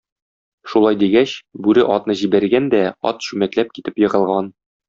[0.71, 1.33] Шулай дигәч,
[1.67, 4.55] бүре атны җибәргән дә, ат чүмәкләп китеп егылган.